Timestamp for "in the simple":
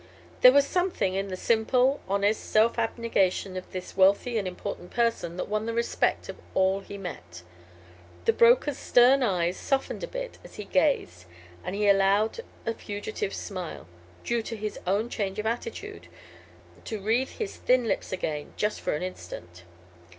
1.13-1.99